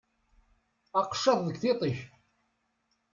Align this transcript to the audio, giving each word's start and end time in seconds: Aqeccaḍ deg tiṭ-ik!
Aqeccaḍ 0.99 1.39
deg 1.43 1.57
tiṭ-ik! 1.61 1.99